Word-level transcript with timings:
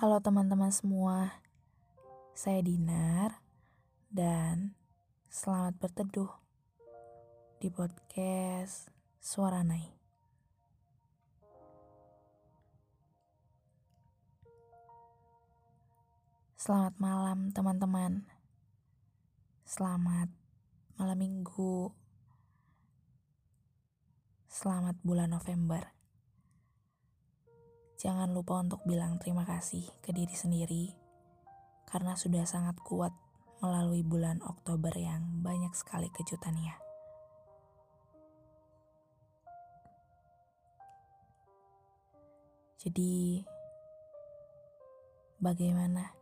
Halo 0.00 0.16
teman-teman 0.16 0.72
semua, 0.72 1.44
saya 2.32 2.64
Dinar 2.64 3.36
dan 4.08 4.72
selamat 5.28 5.76
berteduh 5.76 6.32
di 7.60 7.68
podcast 7.68 8.88
Suara 9.20 9.60
Nai. 9.60 9.92
Selamat 16.56 16.96
malam 16.96 17.52
teman-teman. 17.52 18.24
Selamat 19.68 20.32
malam 20.96 21.20
minggu. 21.20 21.92
Selamat 24.48 24.96
bulan 25.04 25.36
November. 25.36 25.99
Jangan 28.00 28.32
lupa 28.32 28.64
untuk 28.64 28.80
bilang 28.88 29.20
terima 29.20 29.44
kasih 29.44 29.84
ke 30.00 30.08
diri 30.16 30.32
sendiri 30.32 30.96
karena 31.84 32.16
sudah 32.16 32.48
sangat 32.48 32.80
kuat 32.80 33.12
melalui 33.60 34.00
bulan 34.00 34.40
Oktober 34.40 34.88
yang 34.96 35.44
banyak 35.44 35.68
sekali 35.76 36.08
kejutannya. 36.08 36.80
Jadi, 42.80 43.44
bagaimana? 45.36 46.16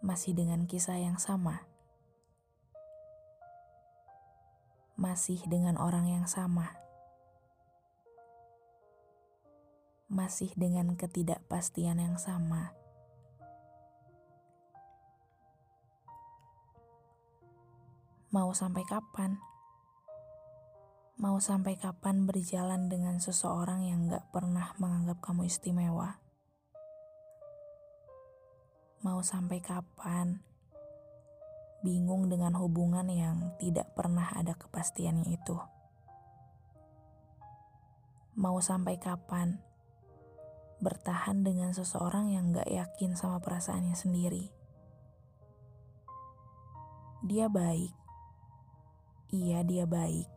Masih 0.00 0.32
dengan 0.32 0.64
kisah 0.64 0.96
yang 0.96 1.20
sama? 1.20 1.68
Masih 4.96 5.44
dengan 5.44 5.76
orang 5.76 6.08
yang 6.08 6.24
sama? 6.24 6.87
Masih 10.08 10.48
dengan 10.56 10.96
ketidakpastian 10.96 12.00
yang 12.00 12.16
sama? 12.16 12.72
Mau 18.32 18.56
sampai 18.56 18.88
kapan? 18.88 19.36
Mau 21.20 21.36
sampai 21.44 21.76
kapan 21.76 22.24
berjalan 22.24 22.88
dengan 22.88 23.20
seseorang 23.20 23.84
yang 23.84 24.08
gak 24.08 24.32
pernah 24.32 24.72
menganggap 24.80 25.20
kamu 25.20 25.44
istimewa? 25.44 26.16
Mau 29.04 29.20
sampai 29.20 29.60
kapan 29.60 30.40
bingung 31.84 32.32
dengan 32.32 32.56
hubungan 32.56 33.12
yang 33.12 33.52
tidak 33.60 33.92
pernah 33.92 34.32
ada 34.32 34.56
kepastiannya 34.56 35.36
itu. 35.36 35.60
Mau 38.40 38.56
sampai 38.64 38.96
kapan 38.96 39.67
bertahan 40.78 41.42
dengan 41.42 41.74
seseorang 41.74 42.30
yang 42.32 42.54
gak 42.54 42.70
yakin 42.70 43.18
sama 43.18 43.42
perasaannya 43.42 43.94
sendiri? 43.98 44.50
Dia 47.26 47.50
baik. 47.50 47.94
Iya, 49.34 49.66
dia 49.66 49.84
baik. 49.84 50.28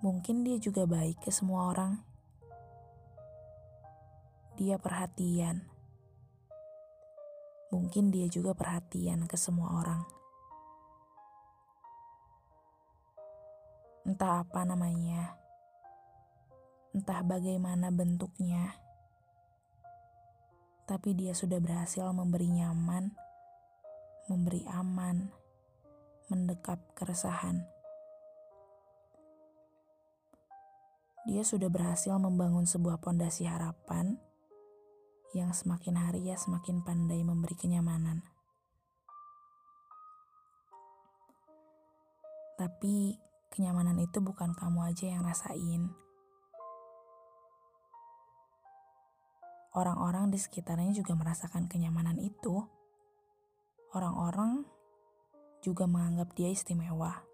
Mungkin 0.00 0.46
dia 0.46 0.56
juga 0.62 0.86
baik 0.86 1.24
ke 1.24 1.30
semua 1.34 1.74
orang. 1.74 2.00
Dia 4.54 4.78
perhatian 4.78 5.74
mungkin 7.74 8.14
dia 8.14 8.30
juga 8.30 8.54
perhatian 8.54 9.26
ke 9.26 9.34
semua 9.34 9.82
orang. 9.82 10.06
Entah 14.06 14.46
apa 14.46 14.62
namanya, 14.62 15.34
entah 16.94 17.26
bagaimana 17.26 17.90
bentuknya, 17.90 18.78
tapi 20.86 21.10
dia 21.18 21.34
sudah 21.34 21.58
berhasil 21.58 22.06
memberi 22.14 22.54
nyaman, 22.54 23.10
memberi 24.30 24.62
aman, 24.70 25.32
mendekap 26.30 26.78
keresahan. 26.94 27.66
Dia 31.24 31.40
sudah 31.40 31.72
berhasil 31.72 32.12
membangun 32.20 32.68
sebuah 32.68 33.00
pondasi 33.00 33.48
harapan 33.48 34.20
yang 35.32 35.56
semakin 35.56 35.96
hari 35.98 36.30
ya 36.30 36.36
semakin 36.36 36.84
pandai 36.84 37.24
memberi 37.24 37.56
kenyamanan. 37.56 38.22
Tapi 42.54 43.18
kenyamanan 43.50 43.98
itu 43.98 44.22
bukan 44.22 44.54
kamu 44.54 44.94
aja 44.94 45.10
yang 45.10 45.26
rasain. 45.26 46.03
Orang-orang 49.74 50.30
di 50.30 50.38
sekitarnya 50.38 50.94
juga 50.94 51.18
merasakan 51.18 51.66
kenyamanan 51.66 52.14
itu. 52.22 52.62
Orang-orang 53.90 54.62
juga 55.66 55.90
menganggap 55.90 56.30
dia 56.38 56.54
istimewa. 56.54 57.26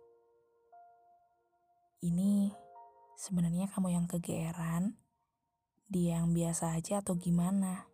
Ini 2.01 2.49
sebenarnya 3.21 3.69
kamu 3.69 3.93
yang 3.93 4.09
kegeeran, 4.09 4.97
dia 5.93 6.17
yang 6.17 6.33
biasa 6.33 6.73
aja 6.81 7.05
atau 7.05 7.13
gimana? 7.21 7.85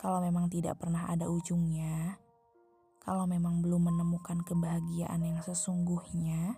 Kalau 0.00 0.24
memang 0.24 0.48
tidak 0.48 0.80
pernah 0.80 1.12
ada 1.12 1.28
ujungnya, 1.28 2.16
kalau 3.04 3.28
memang 3.28 3.60
belum 3.60 3.92
menemukan 3.92 4.40
kebahagiaan 4.48 5.20
yang 5.28 5.44
sesungguhnya, 5.44 6.56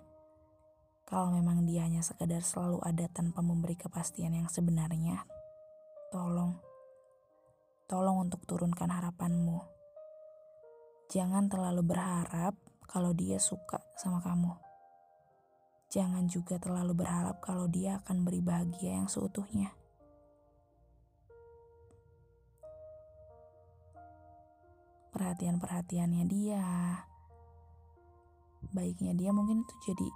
kalau 1.05 1.33
memang 1.33 1.69
dia 1.69 1.85
hanya 1.85 2.01
sekedar 2.01 2.41
selalu 2.41 2.81
ada 2.81 3.07
tanpa 3.13 3.45
memberi 3.45 3.77
kepastian 3.77 4.35
yang 4.35 4.49
sebenarnya, 4.49 5.25
tolong, 6.09 6.57
tolong 7.87 8.25
untuk 8.25 8.43
turunkan 8.49 8.89
harapanmu. 8.89 9.61
Jangan 11.13 11.53
terlalu 11.53 11.85
berharap 11.85 12.57
kalau 12.89 13.13
dia 13.13 13.37
suka 13.37 13.85
sama 14.01 14.25
kamu. 14.25 14.57
Jangan 15.93 16.27
juga 16.27 16.59
terlalu 16.59 17.05
berharap 17.05 17.39
kalau 17.45 17.69
dia 17.71 18.03
akan 18.03 18.25
beri 18.27 18.41
bahagia 18.43 18.99
yang 18.99 19.07
seutuhnya. 19.07 19.71
perhatian-perhatiannya 25.15 26.25
dia. 26.27 26.67
Baiknya 28.75 29.15
dia 29.15 29.31
mungkin 29.31 29.63
itu 29.63 29.75
jadi 29.87 30.09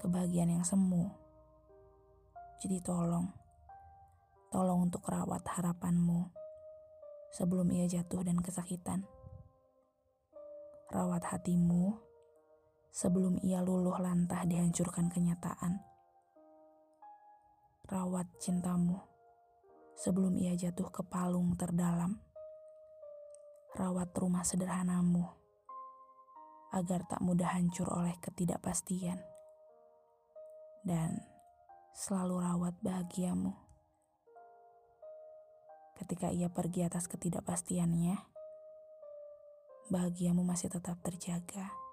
kebahagiaan 0.00 0.56
yang 0.56 0.64
semu. 0.64 1.12
Jadi 2.64 2.80
tolong, 2.80 3.28
tolong 4.48 4.88
untuk 4.88 5.04
rawat 5.04 5.44
harapanmu 5.44 6.32
sebelum 7.36 7.68
ia 7.70 7.84
jatuh 7.84 8.24
dan 8.24 8.40
kesakitan. 8.40 9.04
Rawat 10.88 11.22
hatimu 11.28 11.94
sebelum 12.90 13.38
ia 13.44 13.60
luluh 13.60 14.00
lantah 14.00 14.48
dihancurkan 14.48 15.12
kenyataan. 15.12 15.84
Rawat 17.86 18.26
cintamu 18.40 18.98
sebelum 19.94 20.40
ia 20.40 20.56
jatuh 20.56 20.88
ke 20.88 21.04
palung 21.04 21.54
terdalam 21.60 22.16
rawat 23.70 24.10
rumah 24.18 24.42
sederhanamu 24.42 25.30
agar 26.74 27.06
tak 27.06 27.22
mudah 27.22 27.54
hancur 27.54 27.86
oleh 27.86 28.18
ketidakpastian. 28.18 29.22
Dan 30.80 31.20
selalu 31.92 32.40
rawat 32.40 32.74
bahagiamu. 32.80 33.52
Ketika 36.00 36.32
ia 36.32 36.48
pergi 36.48 36.88
atas 36.88 37.04
ketidakpastiannya, 37.12 38.16
bahagiamu 39.92 40.40
masih 40.40 40.72
tetap 40.72 40.96
terjaga. 41.04 41.89